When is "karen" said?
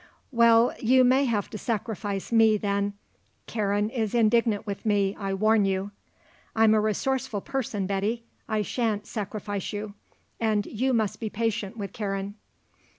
3.45-3.91, 11.93-12.33